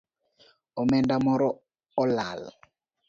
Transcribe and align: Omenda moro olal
Omenda 0.81 1.15
moro 1.25 1.49
olal 2.01 2.41